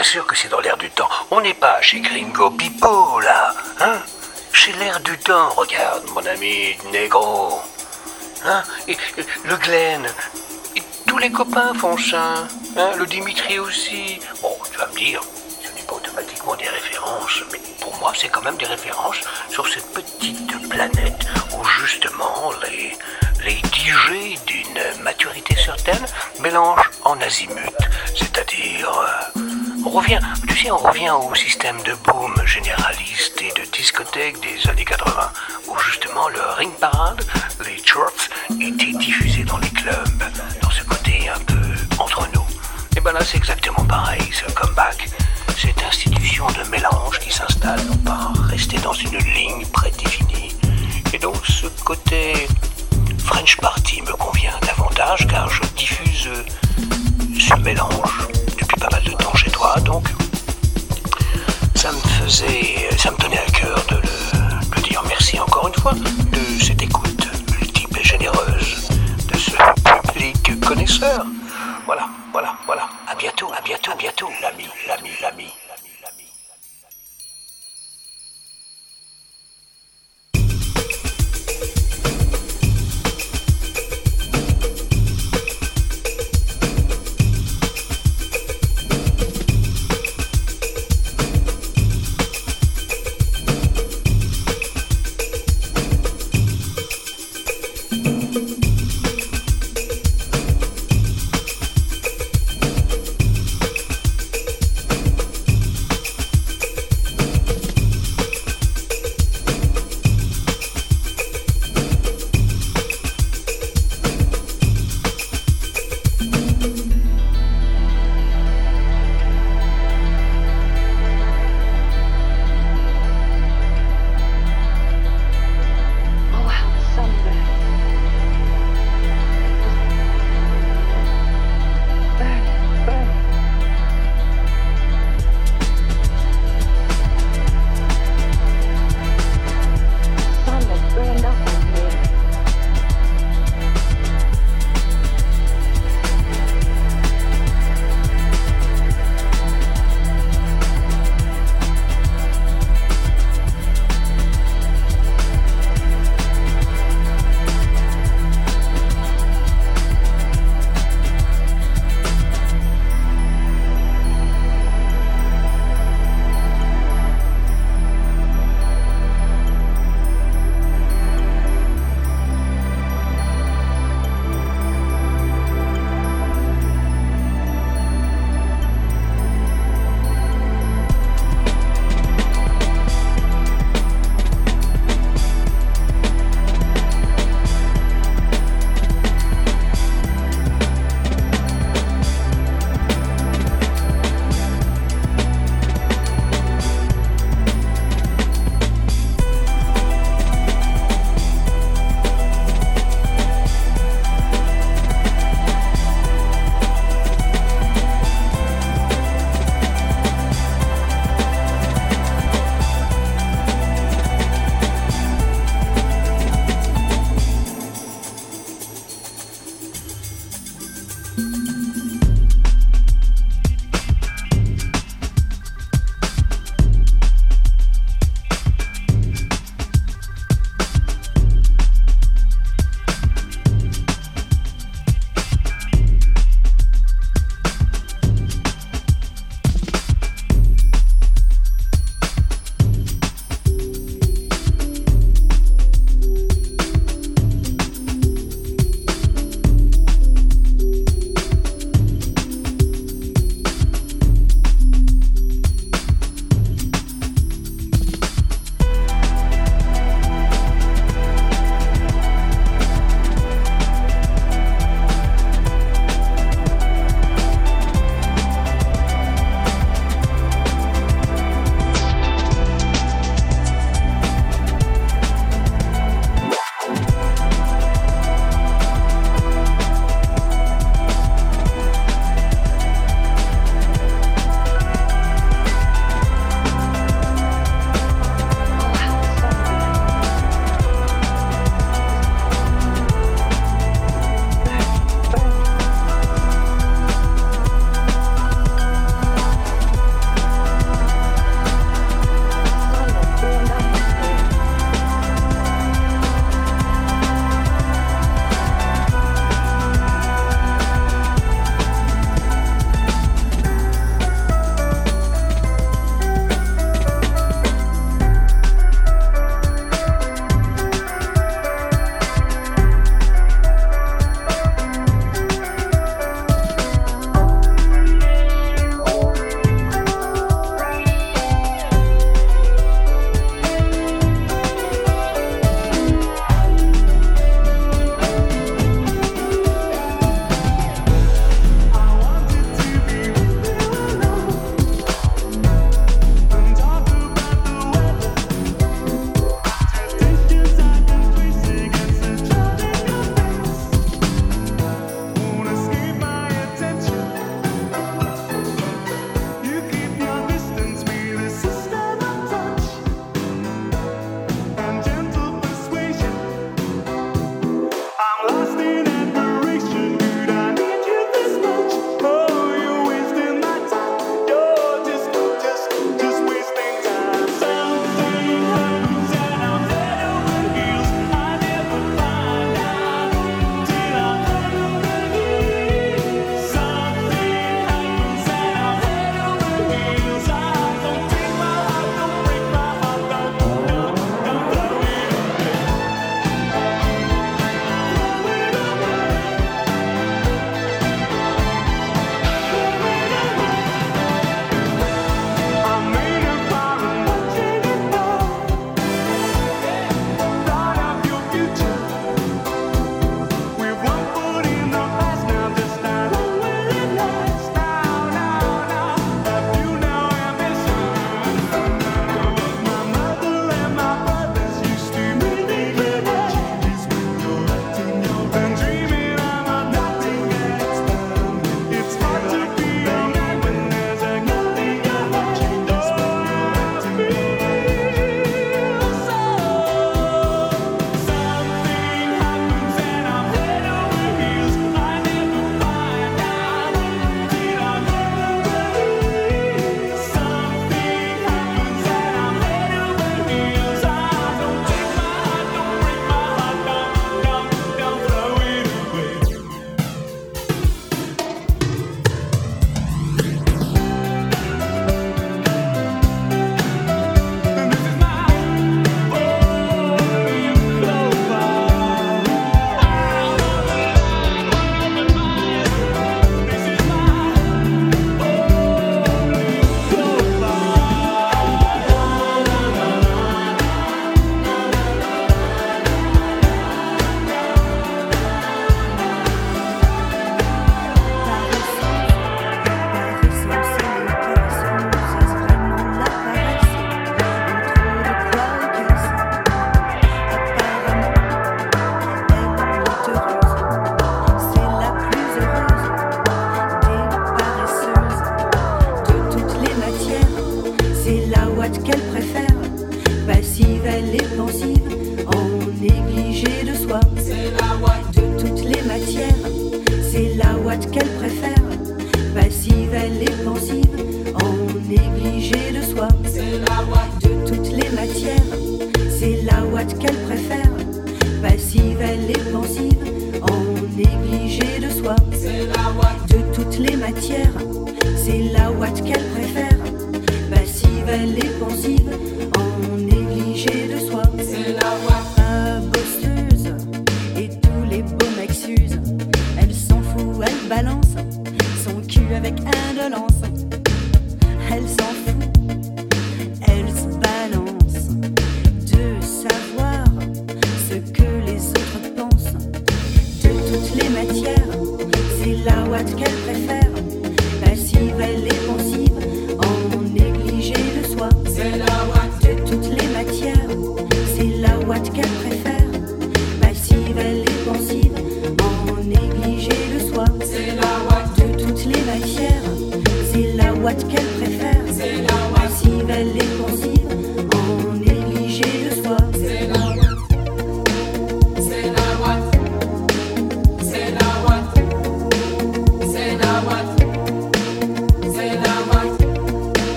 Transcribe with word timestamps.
Bien 0.00 0.08
sûr 0.08 0.26
que 0.26 0.34
c'est 0.34 0.48
dans 0.48 0.60
l'air 0.60 0.78
du 0.78 0.88
temps. 0.88 1.10
On 1.30 1.42
n'est 1.42 1.52
pas 1.52 1.78
chez 1.82 2.00
Gringo 2.00 2.50
Pipo, 2.52 3.20
là. 3.20 3.54
Hein? 3.80 3.98
Chez 4.50 4.72
l'air 4.72 4.98
du 5.00 5.18
temps, 5.18 5.50
regarde, 5.50 6.08
mon 6.14 6.24
ami 6.24 6.74
négro. 6.90 7.60
Hein? 8.46 8.62
Et, 8.88 8.96
le 9.44 9.56
Glen. 9.58 10.06
Tous 11.06 11.18
les 11.18 11.30
copains 11.30 11.74
font 11.74 11.98
ça. 11.98 12.46
Hein? 12.78 12.92
Le 12.96 13.04
Dimitri 13.04 13.58
aussi. 13.58 14.18
Bon, 14.40 14.56
tu 14.72 14.78
vas 14.78 14.86
me 14.86 14.96
dire, 14.96 15.20
ce 15.62 15.70
n'est 15.76 15.86
pas 15.86 15.96
automatiquement 15.96 16.54
des 16.54 16.68
références, 16.68 17.42
mais 17.52 17.60
pour 17.82 17.94
moi, 17.98 18.14
c'est 18.16 18.30
quand 18.30 18.40
même 18.40 18.56
des 18.56 18.64
références 18.64 19.20
sur 19.50 19.68
cette 19.68 19.92
petite 19.92 20.66
planète 20.70 21.26
où 21.52 21.62
justement 21.62 22.52
les, 22.62 22.96
les 23.44 23.60
d'une 24.46 25.02
maturité 25.02 25.54
certaine 25.56 26.06
mélangent 26.40 26.90
en 27.04 27.20
azimut. 27.20 27.76
C'est-à-dire, 28.16 28.90
euh, 28.98 29.29
on 29.84 29.90
revient, 29.90 30.20
tu 30.46 30.56
sais, 30.56 30.70
on 30.70 30.76
revient 30.76 31.10
au 31.10 31.34
système 31.34 31.76
de 31.82 31.94
boom 32.04 32.34
généraliste 32.44 33.40
et 33.40 33.52
de 33.60 33.66
discothèque 33.70 34.36
des 34.40 34.68
années 34.70 34.84
80, 34.84 35.32
où 35.68 35.78
justement 35.78 36.28
le 36.28 36.40
ring 36.56 36.72
parade, 36.74 37.22
les 37.64 37.82
charts, 37.84 38.28
étaient 38.60 38.96
diffusés 38.98 39.44
dans 39.44 39.58
les 39.58 39.70
clubs, 39.70 40.22
dans 40.62 40.70
ce 40.70 40.82
côté 40.84 41.28
un 41.34 41.38
peu 41.40 41.98
entre 41.98 42.26
nous. 42.34 42.46
Et 42.96 43.00
ben 43.00 43.12
là, 43.12 43.20
c'est 43.24 43.38
exactement 43.38 43.84
pareil, 43.84 44.22
ce 44.32 44.50
comeback. 44.52 45.08
Cette 45.56 45.82
institution 45.82 46.46
de 46.48 46.68
mélange 46.70 47.18
qui 47.20 47.32
s'installe 47.32 47.80
non 47.86 47.96
pas 47.98 48.32
rester 48.48 48.78
dans 48.78 48.92
une 48.92 49.16
ligne 49.18 49.66
prédéfinie. 49.72 50.54
Et 51.12 51.18
donc 51.18 51.36
ce 51.46 51.66
côté 51.84 52.48
French 53.18 53.56
Party 53.58 54.02
me 54.02 54.12
convient 54.12 54.58
davantage 54.66 55.26
car 55.26 55.48
je 55.48 55.62
diffuse 55.76 56.30
ce 57.38 57.54
mélange 57.60 58.19
donc 59.78 60.08
ça 61.76 61.92
me 61.92 61.98
faisait, 61.98 62.88
ça 62.98 63.10
me 63.12 63.16
tenait 63.16 63.38
à 63.38 63.50
cœur 63.50 63.78
de 63.88 63.96
le, 63.96 64.82
dire 64.82 65.02
merci 65.06 65.38
encore 65.38 65.68
une 65.68 65.74
fois 65.74 65.92
de 65.92 66.62
cette 66.62 66.82
écoute 66.82 67.26
multiple 67.52 68.00
et 68.00 68.04
généreuse 68.04 68.88
de 69.32 69.38
ce 69.38 69.50
public 70.12 70.60
connaisseur. 70.60 71.24
Voilà, 71.86 72.08
voilà, 72.32 72.56
voilà. 72.66 72.88
À 73.06 73.14
bientôt, 73.14 73.50
à 73.56 73.60
bientôt, 73.62 73.92
à 73.92 73.96
bientôt, 73.96 74.28
l'ami, 74.42 74.66
l'ami, 74.88 75.10
l'ami. 75.22 75.59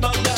remember 0.00 0.28
love. 0.28 0.37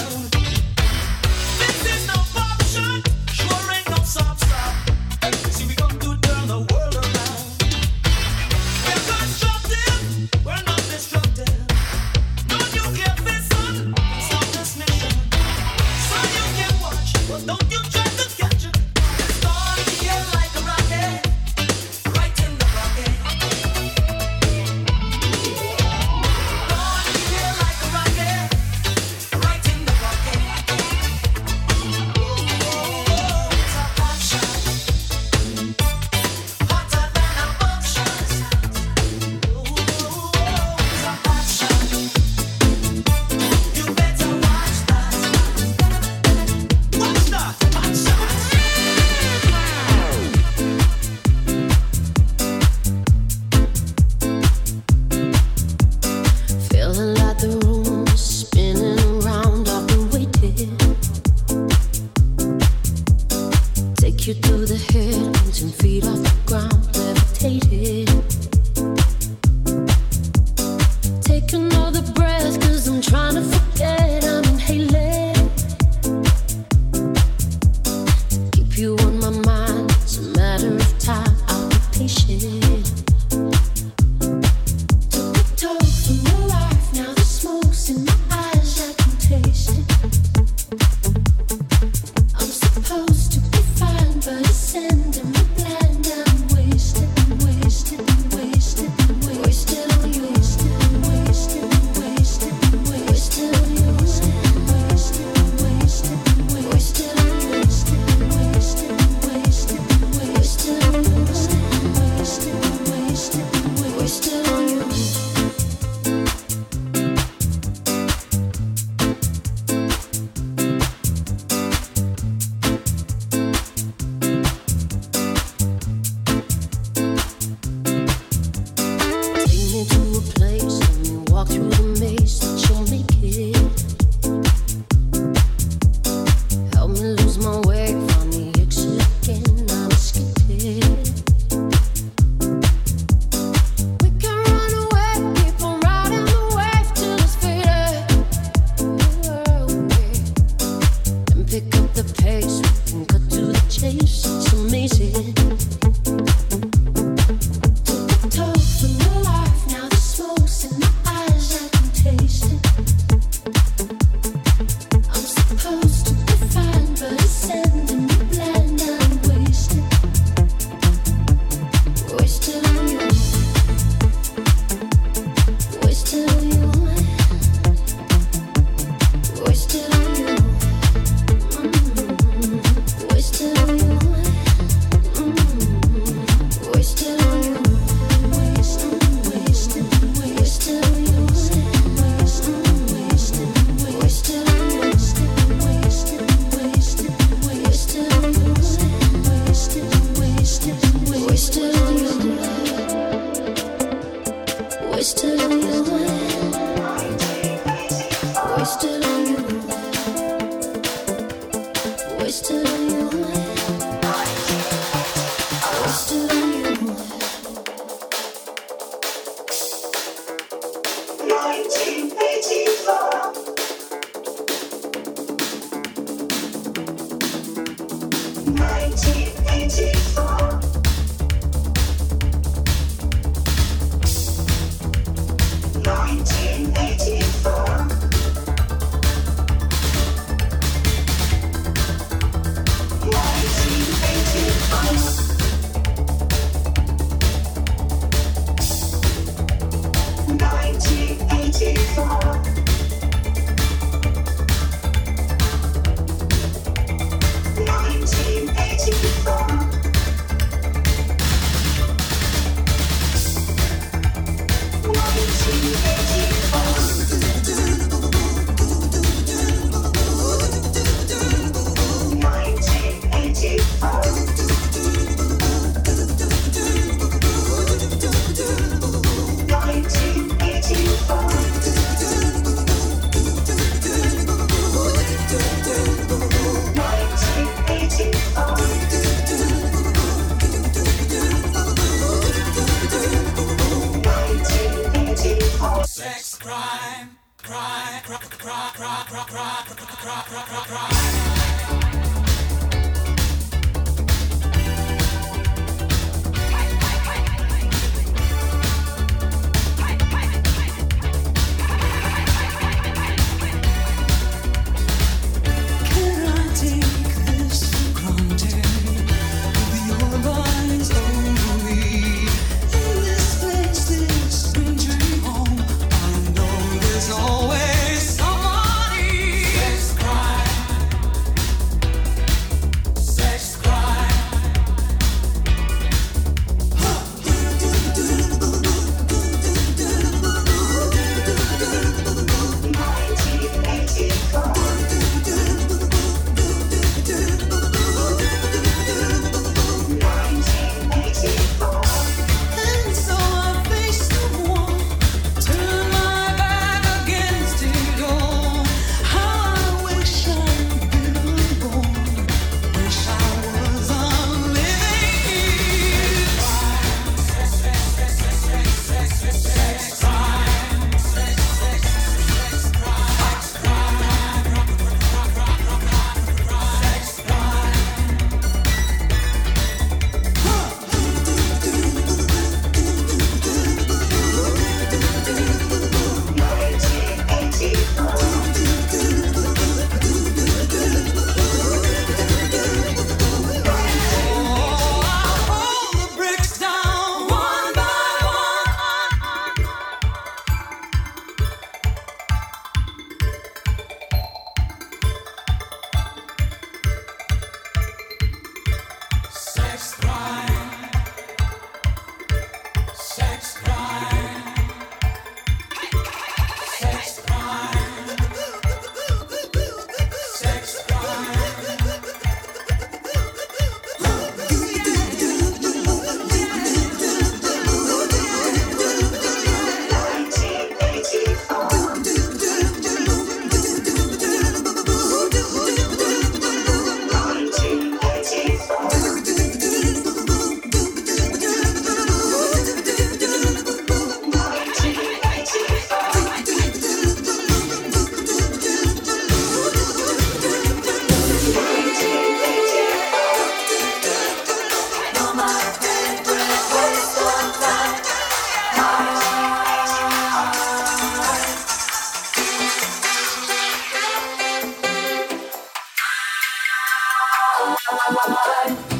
Bye. 467.90 469.00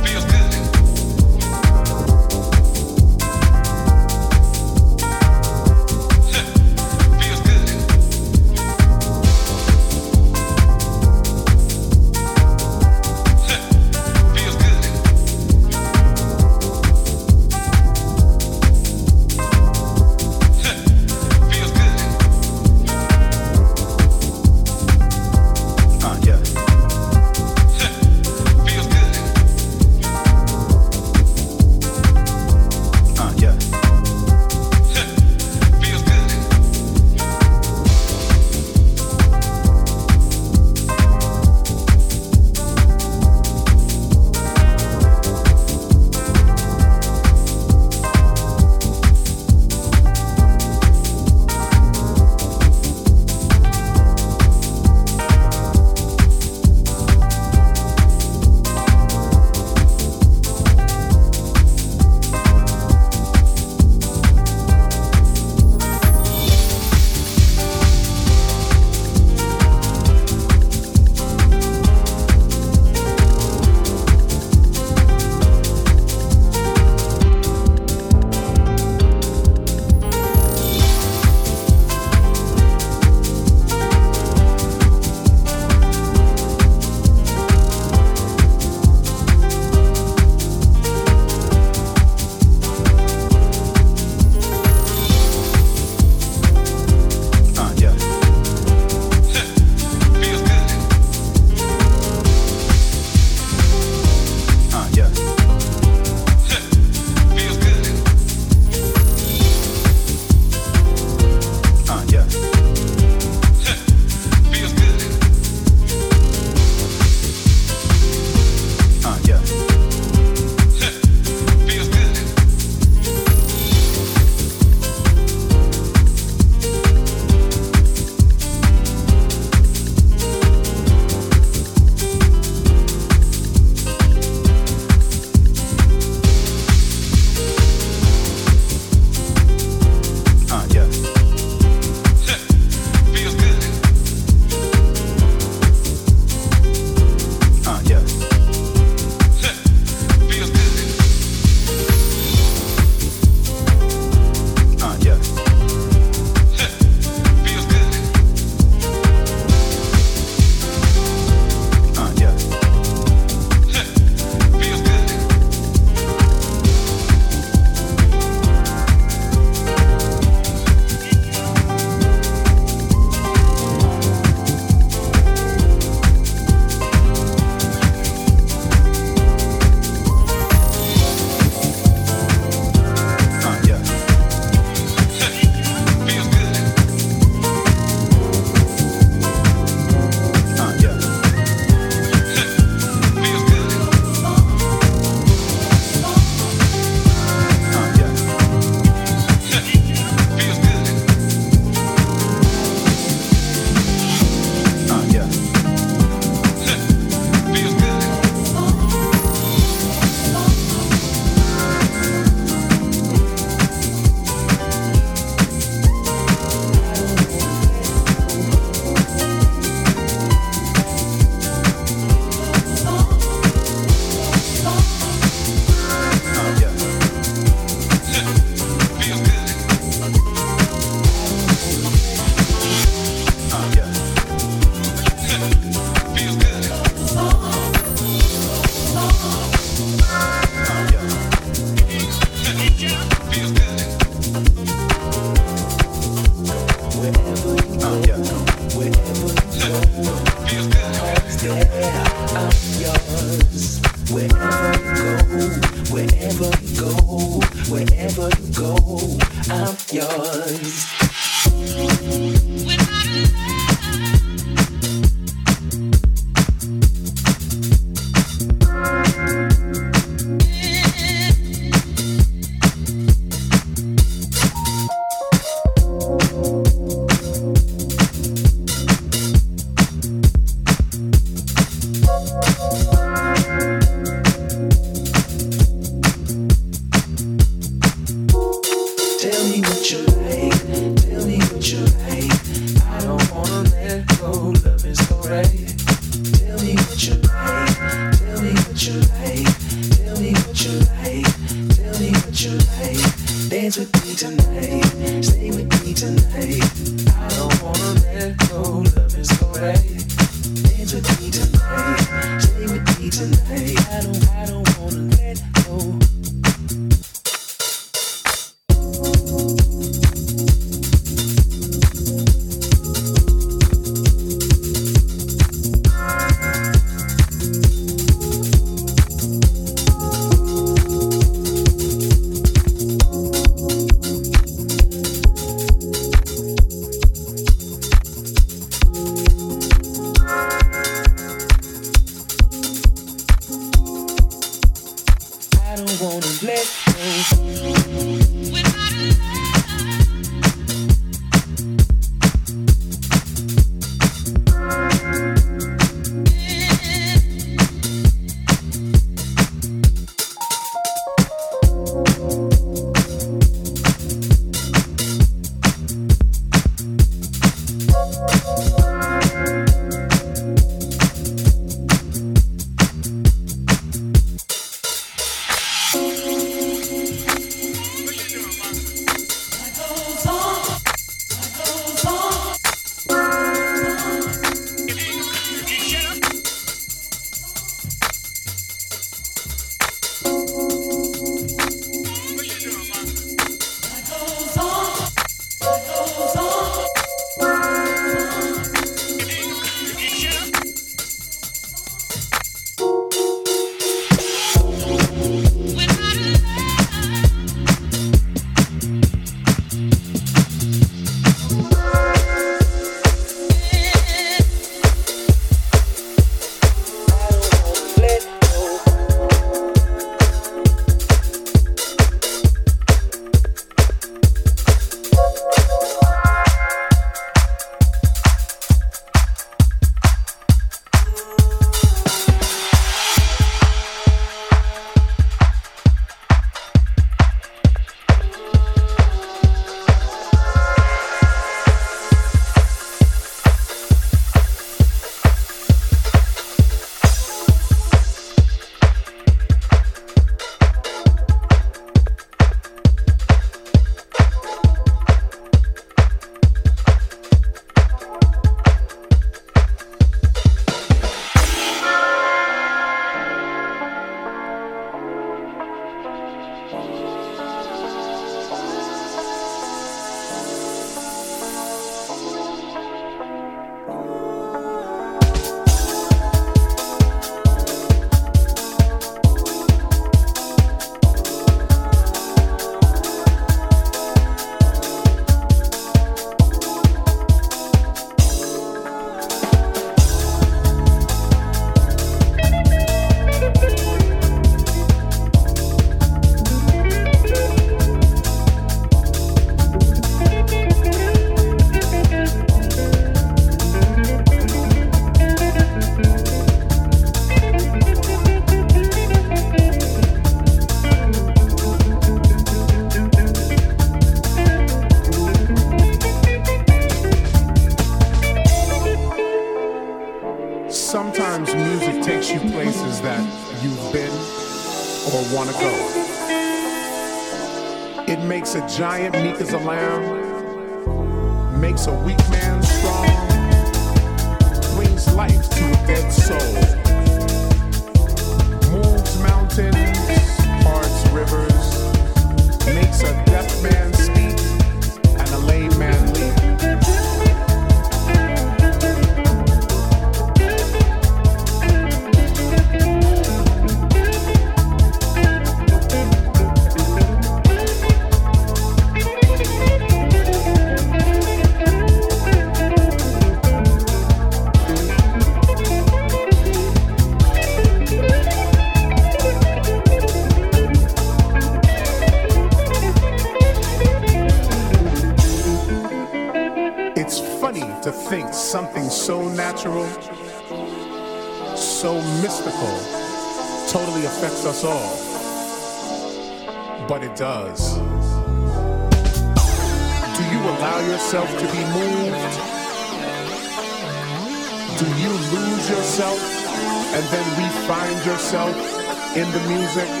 In 599.21 599.31
the 599.31 599.39
music? 599.47 600.00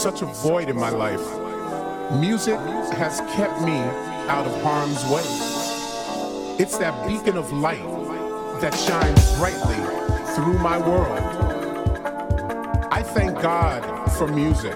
Such 0.00 0.22
a 0.22 0.26
void 0.26 0.70
in 0.70 0.76
my 0.76 0.88
life. 0.88 1.20
Music 2.18 2.58
has 2.96 3.20
kept 3.36 3.60
me 3.60 3.76
out 4.30 4.46
of 4.46 4.62
harm's 4.62 5.04
way. 5.04 5.20
It's 6.58 6.78
that 6.78 7.06
beacon 7.06 7.36
of 7.36 7.52
light 7.52 7.84
that 8.62 8.74
shines 8.74 9.36
brightly 9.36 9.76
through 10.34 10.58
my 10.58 10.78
world. 10.78 11.20
I 12.90 13.02
thank 13.02 13.42
God 13.42 14.10
for 14.12 14.26
music. 14.26 14.74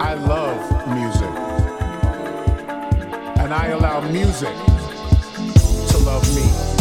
I 0.00 0.14
love 0.14 0.88
music. 0.88 1.30
And 3.38 3.54
I 3.54 3.68
allow 3.68 4.00
music 4.00 4.56
to 5.90 5.98
love 5.98 6.26
me. 6.34 6.73